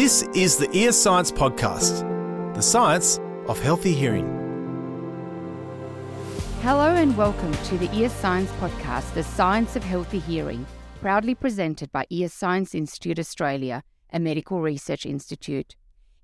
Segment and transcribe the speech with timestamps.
[0.00, 4.24] This is the Ear Science Podcast, the science of healthy hearing.
[6.62, 10.64] Hello and welcome to the Ear Science Podcast, the science of healthy hearing,
[11.02, 15.76] proudly presented by Ear Science Institute Australia, a medical research institute.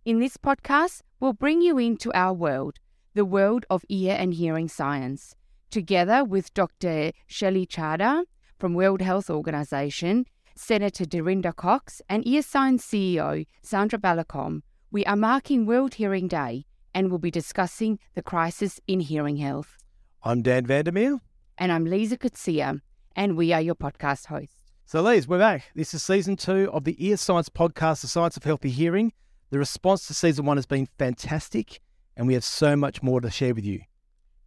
[0.07, 2.79] In this podcast, we'll bring you into our world,
[3.13, 5.37] the world of ear and hearing science,
[5.71, 7.13] together with Dr.
[7.27, 8.25] Shelly Chadha
[8.59, 10.25] from World Health Organization,
[10.57, 14.63] Senator Dorinda Cox, and Ear Science CEO Sandra Bellekom.
[14.91, 19.77] We are marking World Hearing Day and will be discussing the crisis in hearing health.
[20.23, 21.21] I'm Dan Vandermeer.
[21.59, 22.81] And I'm Lisa Kutsia,
[23.15, 24.57] and we are your podcast hosts.
[24.87, 25.65] So, Lise, we're back.
[25.75, 29.13] This is season two of the Ear Science Podcast, The Science of Healthy Hearing.
[29.51, 31.81] The response to season one has been fantastic,
[32.17, 33.83] and we have so much more to share with you.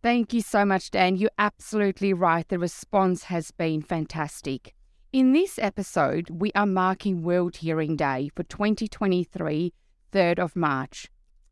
[0.02, 1.18] Thank you so much, Dan.
[1.18, 2.48] You're absolutely right.
[2.48, 4.74] The response has been fantastic.
[5.12, 9.74] In this episode, we are marking World Hearing Day for 2023,
[10.12, 11.08] 3rd of March.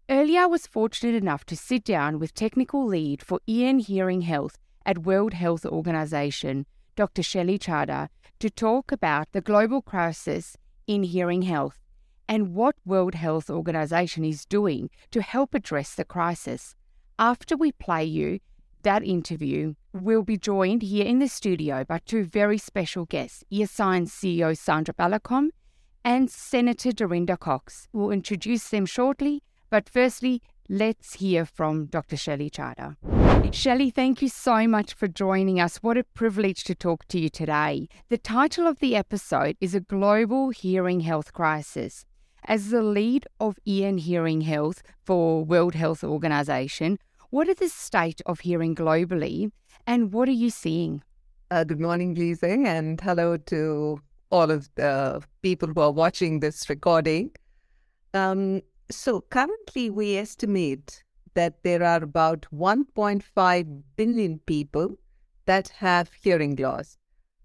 [0.07, 4.59] Earlier, I was fortunate enough to sit down with technical lead for and hearing health
[4.85, 7.23] at World Health Organization, Dr.
[7.23, 10.55] Shelly Chadha, to talk about the global crisis
[10.85, 11.79] in hearing health
[12.29, 16.75] and what World Health Organization is doing to help address the crisis.
[17.17, 18.39] After we play you
[18.83, 24.13] that interview, we'll be joined here in the studio by two very special guests, Science
[24.13, 25.49] CEO Sandra Bellekom
[26.03, 27.87] and Senator Dorinda Cox.
[27.91, 32.17] We'll introduce them shortly, but firstly, let's hear from Dr.
[32.17, 32.95] Shelly Chadha.
[33.53, 35.77] Shelly, thank you so much for joining us.
[35.77, 37.87] What a privilege to talk to you today.
[38.09, 42.05] The title of the episode is A Global Hearing Health Crisis.
[42.45, 47.69] As the lead of ear and hearing health for World Health Organization, what is the
[47.69, 49.51] state of hearing globally
[49.85, 51.03] and what are you seeing?
[51.51, 56.69] Uh, good morning, Lisa, and hello to all of the people who are watching this
[56.69, 57.31] recording.
[58.13, 64.95] Um, so, currently, we estimate that there are about 1.5 billion people
[65.45, 66.97] that have hearing loss,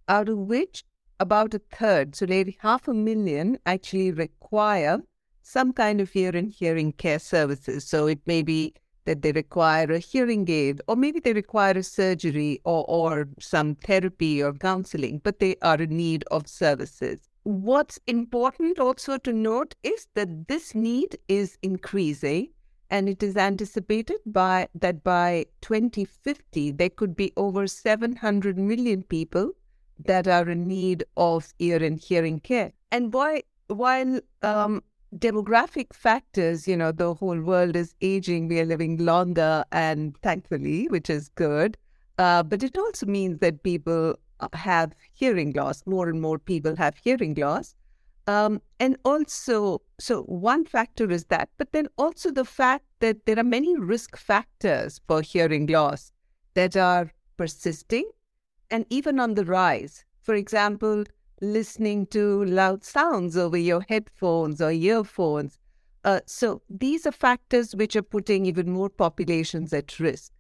[0.09, 0.85] out of which
[1.21, 5.01] about a third, so nearly half a million, actually require
[5.43, 7.85] some kind of ear and hearing care services.
[7.85, 11.83] So, it may be that they require a hearing aid, or maybe they require a
[11.83, 17.29] surgery or, or some therapy or counseling, but they are in need of services.
[17.45, 22.51] What's important also to note is that this need is increasing,
[22.91, 29.53] and it is anticipated by that by 2050 there could be over 700 million people
[30.05, 32.73] that are in need of ear and hearing care.
[32.91, 34.83] And why, while um,
[35.19, 40.87] demographic factors, you know, the whole world is aging, we are living longer, and thankfully,
[40.89, 41.77] which is good.
[42.19, 45.83] Uh, but it also means that people uh, have hearing loss.
[45.87, 47.75] More and more people have hearing loss.
[48.27, 53.39] Um, and also, so one factor is that, but then also the fact that there
[53.39, 56.13] are many risk factors for hearing loss
[56.55, 58.09] that are persisting
[58.71, 60.05] and even on the rise.
[60.23, 61.05] For example,
[61.43, 65.59] listening to loud sounds over your headphones or earphones.
[66.05, 70.33] Uh, so these are factors which are putting even more populations at risk.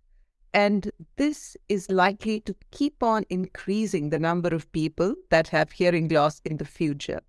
[0.55, 6.09] And this is likely to keep on increasing the number of people that have hearing
[6.09, 7.21] loss in the future.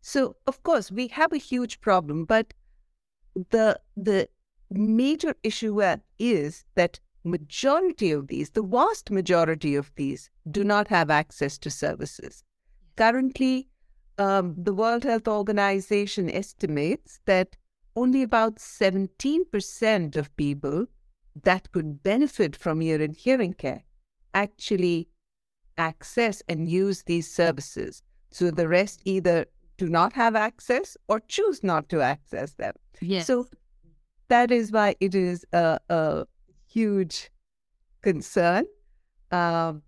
[0.00, 2.54] So, of course, we have a huge problem, but
[3.50, 4.28] the the
[4.70, 5.82] major issue
[6.18, 11.70] is that majority of these, the vast majority of these, do not have access to
[11.70, 12.42] services.
[13.00, 13.66] Currently,
[14.18, 17.56] um, the World Health Organization estimates that
[17.96, 20.84] only about 17% of people
[21.42, 23.84] that could benefit from ear and hearing care
[24.34, 25.08] actually
[25.78, 28.02] access and use these services.
[28.32, 29.46] So the rest either
[29.78, 32.74] do not have access or choose not to access them.
[33.00, 33.26] Yes.
[33.26, 33.46] So
[34.28, 36.26] that is why it is a, a
[36.66, 37.30] huge
[38.02, 38.66] concern,
[39.30, 39.80] um,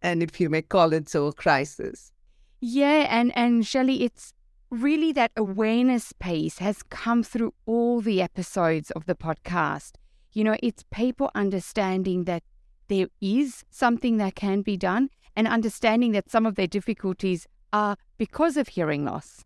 [0.00, 2.12] and if you may call it so, a crisis.
[2.60, 4.32] Yeah, and and Shelly, it's
[4.70, 9.92] really that awareness piece has come through all the episodes of the podcast.
[10.32, 12.42] You know, it's people understanding that
[12.88, 17.96] there is something that can be done and understanding that some of their difficulties are
[18.16, 19.44] because of hearing loss.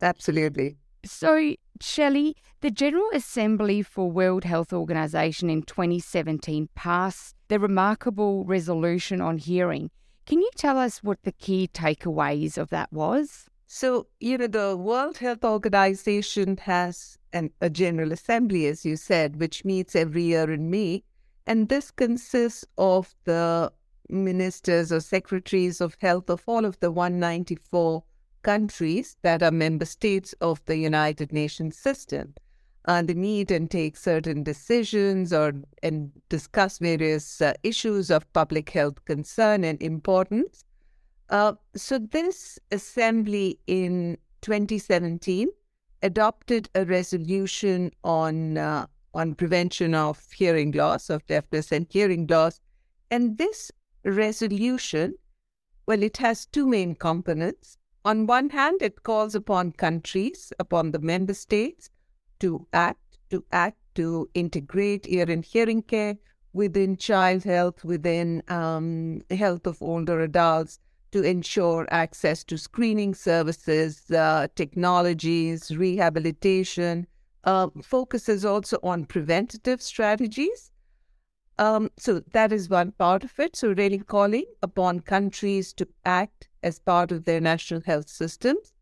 [0.00, 0.76] Absolutely.
[1.04, 9.20] So, Shelly, the General Assembly for World Health Organization in 2017 passed the remarkable resolution
[9.20, 9.90] on hearing.
[10.26, 13.46] Can you tell us what the key takeaways of that was?
[13.66, 19.38] So, you know, the World Health Organization has an, a General Assembly, as you said,
[19.38, 21.02] which meets every year in May.
[21.46, 23.70] And this consists of the
[24.08, 28.04] ministers or secretaries of health of all of the 194
[28.42, 32.34] countries that are member states of the United Nations system.
[32.86, 35.52] And they meet and take certain decisions or
[35.82, 40.64] and discuss various uh, issues of public health concern and importance.
[41.30, 45.48] Uh, so this assembly in 2017
[46.02, 52.60] adopted a resolution on uh, on prevention of hearing loss, of deafness and hearing loss,
[53.10, 53.70] and this
[54.04, 55.14] resolution,
[55.86, 57.78] well, it has two main components.
[58.04, 61.90] On one hand, it calls upon countries, upon the member states,
[62.40, 66.16] to act, to act to integrate ear and hearing care
[66.52, 70.78] within child health, within um, health of older adults,
[71.12, 77.06] to ensure access to screening services, uh, technologies, rehabilitation.
[77.44, 80.72] Uh, focuses also on preventative strategies.
[81.58, 83.54] Um, so that is one part of it.
[83.54, 88.73] So really calling upon countries to act as part of their national health systems.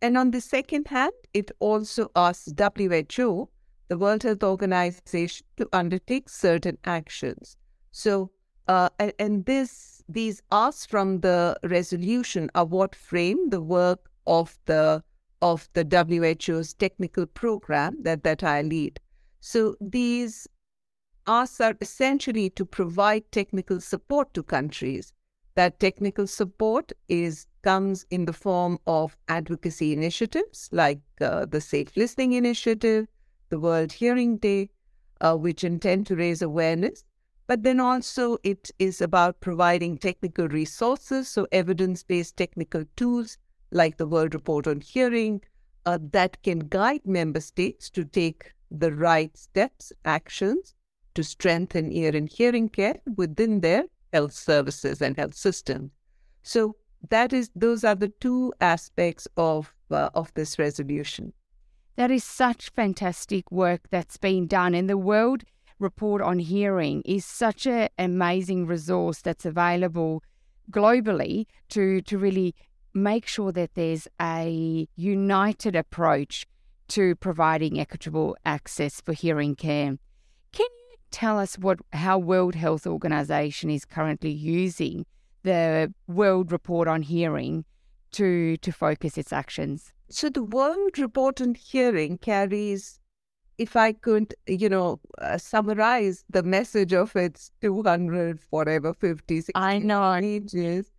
[0.00, 3.48] And on the second hand, it also asks WHO,
[3.88, 7.56] the World Health Organization, to undertake certain actions.
[7.90, 8.30] So,
[8.68, 14.58] uh, and, and this these asks from the resolution are what frame the work of
[14.66, 15.02] the
[15.42, 18.98] of the WHO's technical program that, that I lead.
[19.40, 20.48] So these
[21.26, 25.12] asks are essentially to provide technical support to countries.
[25.58, 31.96] That technical support is comes in the form of advocacy initiatives like uh, the Safe
[31.96, 33.08] Listening Initiative,
[33.48, 34.70] the World Hearing Day,
[35.20, 37.04] uh, which intend to raise awareness
[37.48, 43.38] but then also, it is about providing technical resources, so evidence based technical tools
[43.70, 45.40] like the World Report on Hearing
[45.86, 50.74] uh, that can guide member states to take the right steps, actions
[51.14, 55.90] to strengthen ear and hearing care within their health services and health system.
[56.42, 56.76] So
[57.10, 61.32] that is those are the two aspects of uh, of this resolution.
[61.96, 65.44] That is such fantastic work that's been done in the world
[65.78, 70.22] report on hearing is such an amazing resource that's available
[70.70, 72.54] globally to, to really
[72.94, 76.46] make sure that there's a united approach
[76.88, 79.98] to providing equitable access for hearing care.
[80.52, 85.06] Can you tell us what how World Health Organization is currently using
[85.42, 87.64] the World Report on Hearing
[88.12, 89.92] to to focus its actions?
[90.08, 92.98] So the World Report on Hearing carries
[93.58, 99.52] if I could, you know, uh, summarize the message of its 200, whatever, 50, 60
[99.56, 100.16] I know.
[100.20, 100.92] pages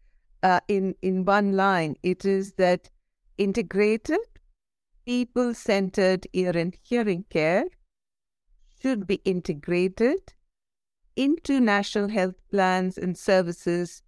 [0.43, 2.89] uh, in, in one line, it is that
[3.37, 4.19] integrated,
[5.05, 7.63] people centered ear and hearing care
[8.81, 10.33] should be integrated
[11.15, 14.03] into national health plans and services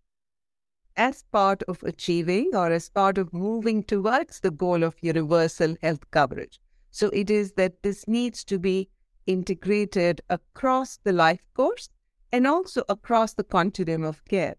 [0.95, 6.09] as part of achieving or as part of moving towards the goal of universal health
[6.11, 6.59] coverage.
[6.89, 8.89] So it is that this needs to be
[9.25, 11.89] integrated across the life course
[12.31, 14.55] and also across the continuum of care.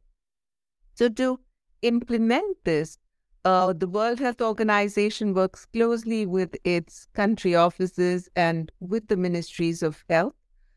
[0.94, 1.40] So to
[1.82, 2.98] implement this,
[3.44, 9.82] uh, the World Health Organization works closely with its country offices and with the ministries
[9.82, 10.34] of health.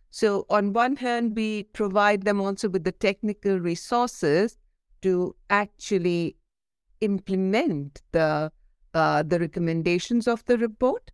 [0.09, 4.57] So, on one hand, we provide them also with the technical resources
[5.01, 6.37] to actually
[7.01, 8.51] implement the
[8.93, 11.11] uh, the recommendations of the report.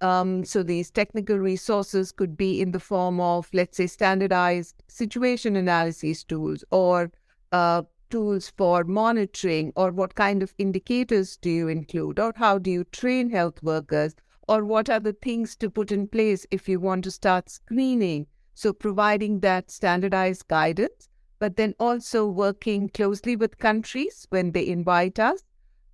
[0.00, 5.56] Um, so these technical resources could be in the form of, let's say, standardized situation
[5.56, 7.12] analysis tools or
[7.52, 12.70] uh, tools for monitoring, or what kind of indicators do you include, or how do
[12.70, 14.14] you train health workers,
[14.48, 18.26] or what are the things to put in place if you want to start screening.
[18.54, 25.18] So providing that standardized guidance, but then also working closely with countries when they invite
[25.18, 25.44] us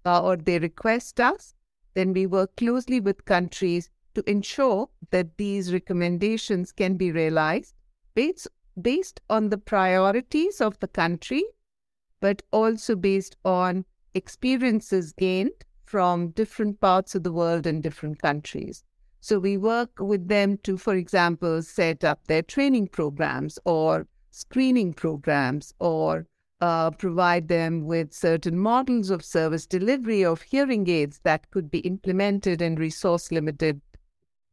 [0.04, 1.54] uh, or they request us.
[1.94, 7.74] Then we work closely with countries to ensure that these recommendations can be realized
[8.14, 8.48] based,
[8.80, 11.44] based on the priorities of the country,
[12.26, 18.82] but also based on experiences gained from different parts of the world and different countries.
[19.20, 24.92] So we work with them to, for example, set up their training programs or screening
[24.92, 26.26] programs or
[26.60, 31.78] uh, provide them with certain models of service delivery of hearing aids that could be
[31.92, 33.80] implemented in resource limited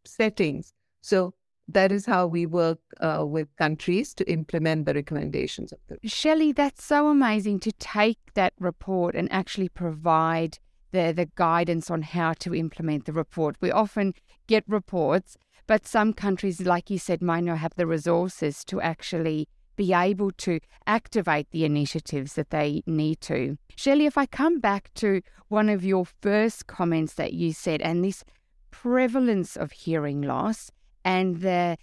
[0.06, 0.74] settings.
[1.02, 1.34] So
[1.68, 5.98] that is how we work uh, with countries to implement the recommendations of the.
[6.08, 10.60] Shelly, that's so amazing to take that report and actually provide
[10.92, 13.56] the, the guidance on how to implement the report.
[13.62, 14.14] We often
[14.48, 19.48] get reports, but some countries, like you said, might not have the resources to actually
[19.76, 23.58] be able to activate the initiatives that they need to.
[23.76, 28.04] Shelly, if I come back to one of your first comments that you said, and
[28.04, 28.24] this
[28.70, 30.72] prevalence of hearing loss
[31.04, 31.78] and the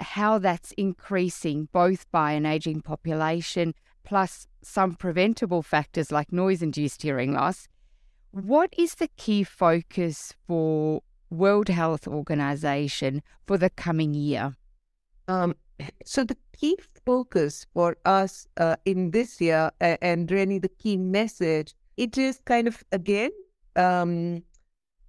[0.00, 3.74] how that's increasing both by an aging population
[4.04, 7.68] plus some preventable factors like noise induced hearing loss.
[8.32, 14.56] What is the key focus for World Health Organization for the coming year?
[15.28, 15.54] Um,
[16.04, 20.96] so the key focus for us uh, in this year, uh, and really the key
[20.96, 23.30] message, it is kind of again
[23.76, 24.42] um,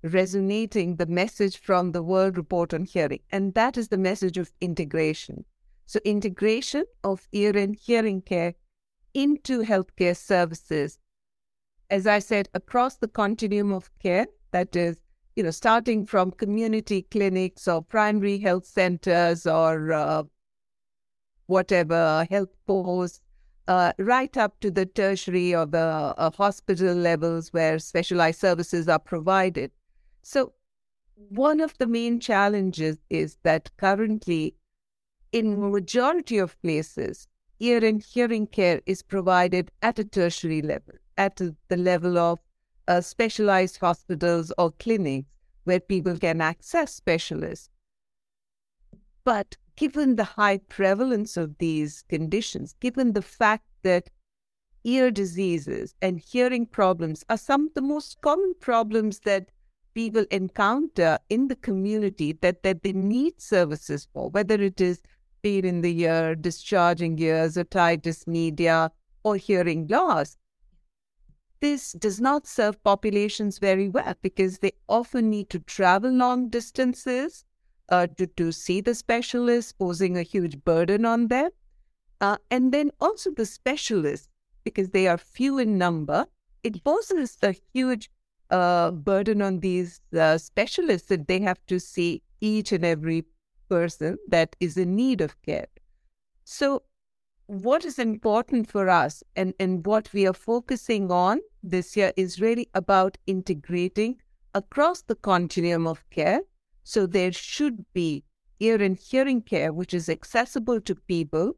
[0.03, 4.51] resonating the message from the World Report on Hearing, and that is the message of
[4.61, 5.45] integration.
[5.85, 8.53] So integration of ear and hearing care
[9.13, 10.99] into healthcare services,
[11.89, 14.97] as I said, across the continuum of care, that is
[15.35, 20.23] you know, starting from community clinics or primary health centers or uh,
[21.47, 23.21] whatever health posts,
[23.67, 28.99] uh, right up to the tertiary or the uh, hospital levels where specialized services are
[28.99, 29.71] provided.
[30.23, 30.53] So,
[31.15, 34.55] one of the main challenges is that currently,
[35.33, 37.27] in majority of places,
[37.59, 42.39] ear and hearing care is provided at a tertiary level, at the level of
[42.87, 45.27] uh, specialized hospitals or clinics
[45.65, 47.69] where people can access specialists.
[49.25, 54.09] But given the high prevalence of these conditions, given the fact that
[54.85, 59.49] ear diseases and hearing problems are some of the most common problems that
[59.93, 65.01] people encounter in the community that, that they need services for, whether it is
[65.41, 68.91] pain in the ear, discharging ears, otitis media,
[69.23, 70.37] or hearing loss
[71.63, 77.45] this does not serve populations very well because they often need to travel long distances
[77.87, 81.49] uh, to, to see the specialist, posing a huge burden on them.
[82.19, 84.27] Uh, and then also the specialists,
[84.65, 86.25] because they are few in number,
[86.63, 88.11] it poses a huge
[88.49, 93.25] uh, burden on these uh, specialists that they have to see each and every
[93.69, 95.67] person that is in need of care.
[96.43, 96.83] So
[97.47, 102.41] what is important for us and, and what we are focusing on this year is
[102.41, 104.21] really about integrating
[104.53, 106.41] across the continuum of care.
[106.83, 108.23] So there should be
[108.59, 111.53] ear and hearing care, which is accessible to people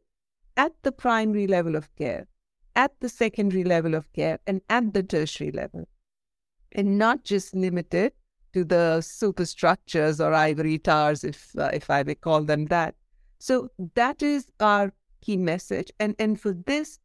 [0.56, 2.26] at the primary level of care,
[2.74, 5.86] at the secondary level of care, and at the tertiary level,
[6.72, 8.12] and not just limited
[8.52, 12.94] to the superstructures or ivory towers, if uh, if I may call them that.
[13.38, 15.92] So that is our key message.
[16.00, 16.98] And, and for this,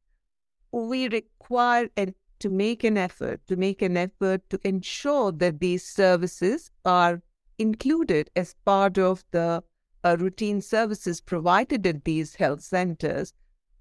[0.71, 5.85] we require and to make an effort, to make an effort to ensure that these
[5.85, 7.21] services are
[7.59, 9.63] included as part of the
[10.03, 13.33] uh, routine services provided at these health centers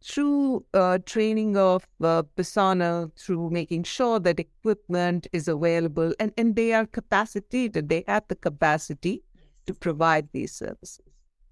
[0.02, 6.56] through uh, training of uh, personnel, through making sure that equipment is available and, and
[6.56, 9.22] they are capacitated, they have the capacity
[9.66, 11.00] to provide these services.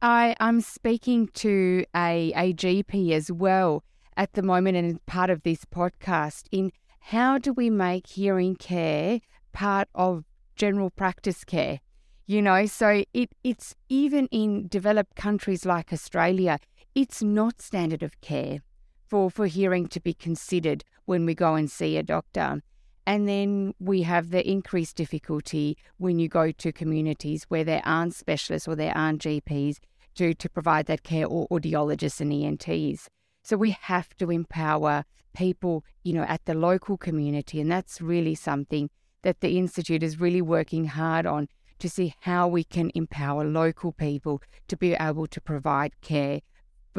[0.00, 3.85] I, I'm speaking to a, a GP as well
[4.17, 9.21] at the moment and part of this podcast in how do we make hearing care
[9.52, 10.25] part of
[10.57, 11.81] general practice care?
[12.26, 16.59] You know, so it, it's even in developed countries like Australia,
[16.95, 18.61] it's not standard of care
[19.07, 22.62] for, for hearing to be considered when we go and see a doctor.
[23.07, 28.14] And then we have the increased difficulty when you go to communities where there aren't
[28.14, 29.78] specialists or there aren't GPs
[30.16, 33.09] to, to provide that care or audiologists and ENTs.
[33.42, 35.04] So we have to empower
[35.35, 37.61] people, you know, at the local community.
[37.61, 38.90] And that's really something
[39.23, 43.92] that the Institute is really working hard on to see how we can empower local
[43.92, 46.40] people to be able to provide care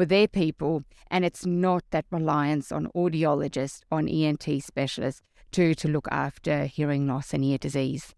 [0.00, 0.82] for their people.
[1.10, 5.20] And it's not that reliance on audiologists, on ENT specialists,
[5.52, 8.14] to, to look after hearing loss and ear disease.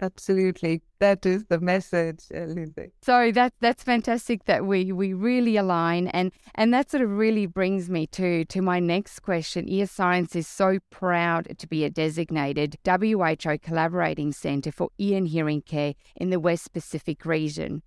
[0.00, 2.90] Absolutely, that is the message, uh, Lizzie.
[3.02, 7.46] So that that's fantastic that we we really align, and and that sort of really
[7.46, 9.68] brings me to to my next question.
[9.68, 15.28] Ear Science is so proud to be a designated WHO collaborating centre for ear and
[15.28, 17.82] hearing care in the West Pacific region.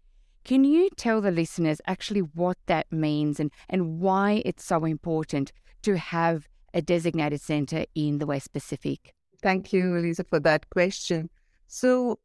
[0.48, 5.52] Can you tell the listeners actually what that means and, and why it's so important
[5.82, 9.14] to have a designated centre in the West Pacific?
[9.42, 11.30] Thank you, Elisa, for that question.
[11.68, 12.20] So,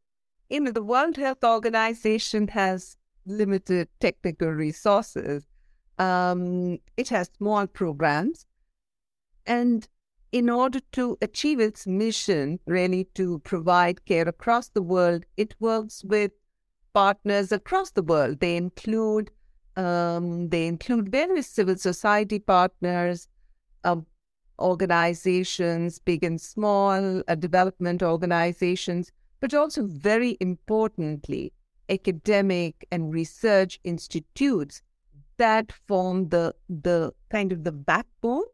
[0.48, 5.44] you know, the World Health Organization has limited technical resources.
[5.98, 8.46] Um, it has small programs.
[9.46, 9.88] And
[10.30, 16.04] in order to achieve its mission, really to provide care across the world, it works
[16.04, 16.30] with
[16.94, 18.40] partners across the world.
[18.40, 19.30] They include
[19.76, 23.28] Um, they include various civil society partners,
[23.84, 24.06] um,
[24.58, 31.52] organizations, big and small, uh, development organizations, but also very importantly,
[31.88, 34.82] academic and research institutes
[35.38, 38.44] that form the the kind of the backbone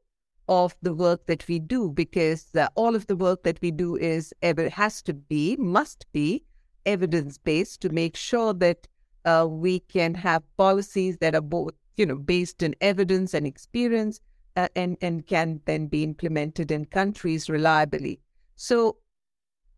[0.49, 3.97] of the work that we do because uh, all of the work that we do
[3.97, 6.45] is ever has to be must be
[6.89, 8.89] evidence based to make sure that
[9.25, 14.21] uh, we can have policies that are both you know based in evidence and experience
[14.57, 18.21] uh, and and can then be implemented in countries reliably.
[18.57, 18.97] So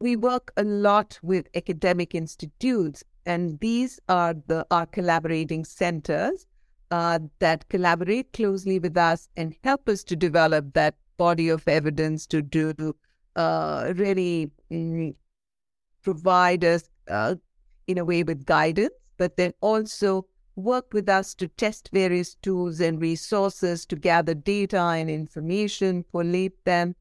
[0.01, 6.47] we work a lot with academic institutes and these are the our collaborating centers
[6.91, 12.27] uh, that collaborate closely with us and help us to develop that body of evidence
[12.27, 12.75] to do
[13.37, 15.15] uh, really mm,
[16.03, 17.35] provide us uh,
[17.87, 20.27] in a way with guidance, but then also
[20.57, 26.65] work with us to test various tools and resources to gather data and information, collate
[26.65, 26.95] them,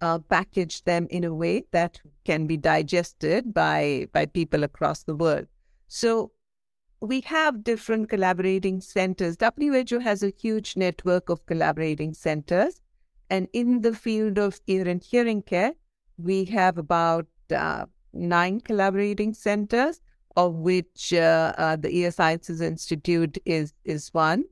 [0.00, 5.16] uh, package them in a way that can be digested by by people across the
[5.16, 5.46] world.
[5.88, 6.32] So
[7.00, 9.36] we have different collaborating centers.
[9.40, 12.80] WHO has a huge network of collaborating centers.
[13.28, 15.72] And in the field of ear and hearing care,
[16.16, 20.00] we have about uh, nine collaborating centers,
[20.36, 24.44] of which uh, uh, the Ear Sciences Institute is, is one.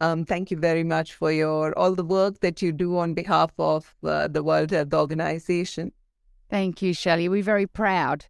[0.00, 3.50] Um, thank you very much for your all the work that you do on behalf
[3.58, 5.92] of uh, the World Health Organization.
[6.48, 7.28] Thank you, Shelly.
[7.28, 8.24] We're very proud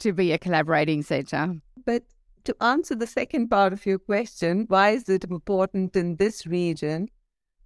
[0.00, 1.56] to be a collaborating center.
[1.86, 2.02] But
[2.44, 7.08] to answer the second part of your question, why is it important in this region?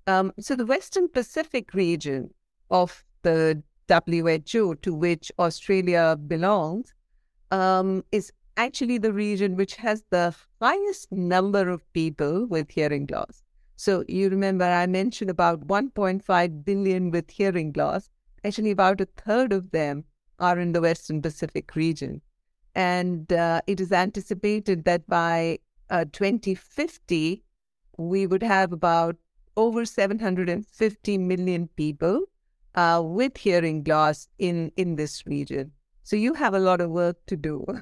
[0.07, 2.31] Um, so, the Western Pacific region
[2.71, 6.95] of the WHO, to which Australia belongs,
[7.51, 13.43] um, is actually the region which has the highest number of people with hearing loss.
[13.77, 18.09] So, you remember I mentioned about 1.5 billion with hearing loss.
[18.43, 20.05] Actually, about a third of them
[20.39, 22.23] are in the Western Pacific region.
[22.75, 25.59] And uh, it is anticipated that by
[25.91, 27.43] uh, 2050,
[27.99, 29.17] we would have about
[29.57, 32.27] over 750 million people
[32.77, 35.73] uh, with hearing loss in, in this region.
[36.03, 37.65] So you have a lot of work to do.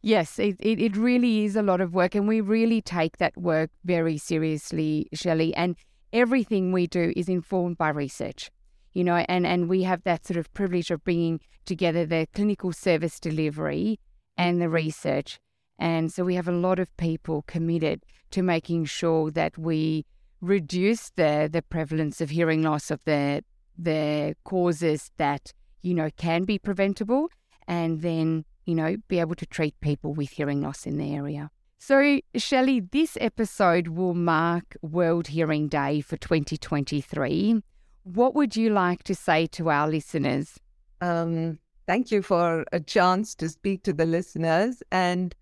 [0.00, 3.36] Yes, it, it, it really is a lot of work, and we really take that
[3.36, 5.54] work very seriously, Shelly.
[5.54, 5.76] And
[6.12, 8.50] everything we do is informed by research
[8.92, 12.72] you know, and, and we have that sort of privilege of bringing together the clinical
[12.72, 13.98] service delivery
[14.36, 15.38] and the research.
[15.78, 20.04] And so we have a lot of people committed to making sure that we
[20.40, 23.42] reduce the, the prevalence of hearing loss of the
[23.78, 27.28] the causes that, you know, can be preventable
[27.66, 31.50] and then, you know, be able to treat people with hearing loss in the area.
[31.78, 37.60] So, Shelly, this episode will mark World Hearing Day for 2023.
[38.04, 40.60] What would you like to say to our listeners?
[41.00, 44.82] Um, Thank you for a chance to speak to the listeners.
[44.92, 45.34] And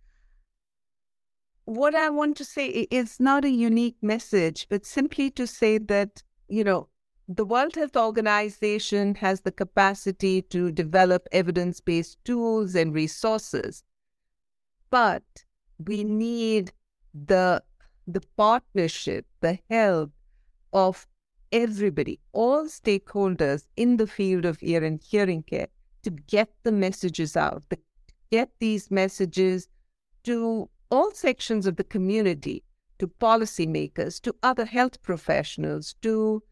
[1.66, 6.23] what I want to say is not a unique message, but simply to say that,
[6.49, 6.88] you know,
[7.33, 13.85] the World Health Organization has the capacity to develop evidence based tools and resources.
[14.90, 15.23] But
[15.79, 16.73] we need
[17.14, 17.62] the,
[18.09, 20.11] the partnership, the help
[20.73, 21.07] of
[21.53, 25.69] everybody, all stakeholders in the field of ear and hearing care
[26.03, 27.79] to get the messages out, to
[28.33, 29.69] get these messages
[30.25, 32.64] to all sections of the community,
[32.99, 36.43] to policymakers, to other health professionals, to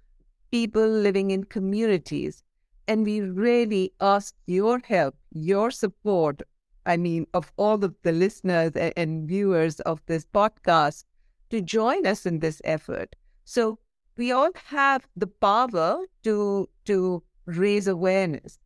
[0.50, 2.42] people living in communities.
[2.86, 6.42] And we really ask your help, your support.
[6.86, 11.04] I mean, of all of the listeners and viewers of this podcast
[11.50, 13.14] to join us in this effort.
[13.44, 13.78] So
[14.16, 18.58] we all have the power to, to raise awareness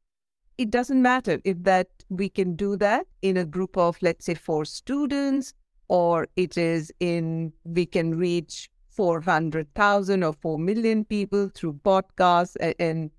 [0.59, 4.35] it doesn't matter if that we can do that in a group of let's say
[4.35, 5.55] four students
[5.89, 12.75] or it is in we can reach 400,000 or 4 million people through podcasts and,
[12.79, 13.11] and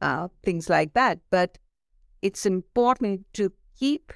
[0.00, 1.18] uh, things like that.
[1.30, 1.58] But
[2.20, 4.12] it's important to keep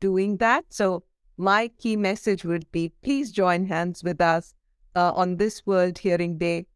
[0.00, 0.64] doing that.
[0.68, 1.04] So
[1.36, 4.54] my key message would be please join hands with us
[4.94, 6.66] uh, on this world hearing day.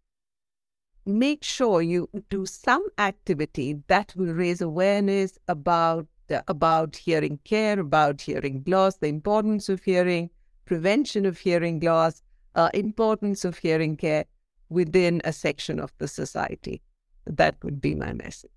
[1.07, 6.07] Make sure you do some activity that will raise awareness about
[6.47, 10.29] about hearing care, about hearing loss, the importance of hearing,
[10.67, 12.23] prevention of hearing loss,
[12.59, 14.25] uh, importance of hearing care
[14.69, 16.83] within a section of the society.
[17.25, 18.51] That would be my message.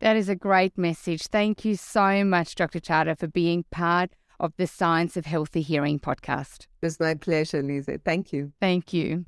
[0.00, 1.28] That is a great message.
[1.28, 2.80] Thank you so much, Dr.
[2.80, 6.66] Chadha, for being part of the Science of Healthy Hearing podcast.
[6.82, 8.00] It's my pleasure, Lisa.
[8.04, 8.52] Thank you.
[8.58, 9.24] Thank you.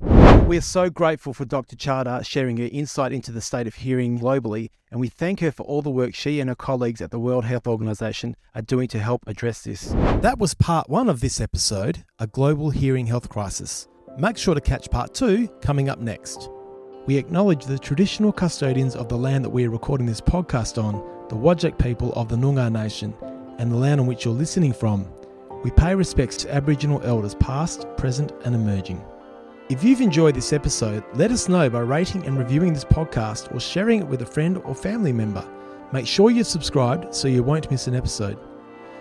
[0.47, 1.75] We're so grateful for Dr.
[1.75, 5.63] Chadha sharing her insight into the state of hearing globally, and we thank her for
[5.63, 8.99] all the work she and her colleagues at the World Health Organization are doing to
[8.99, 9.95] help address this.
[10.21, 13.87] That was part one of this episode A Global Hearing Health Crisis.
[14.17, 16.49] Make sure to catch part two coming up next.
[17.07, 20.93] We acknowledge the traditional custodians of the land that we are recording this podcast on,
[21.29, 23.15] the Whadjuk people of the Noongar Nation,
[23.57, 25.11] and the land on which you're listening from.
[25.63, 29.03] We pay respects to Aboriginal elders past, present, and emerging.
[29.69, 33.59] If you've enjoyed this episode, let us know by rating and reviewing this podcast or
[33.59, 35.43] sharing it with a friend or family member.
[35.91, 38.37] Make sure you're subscribed so you won't miss an episode.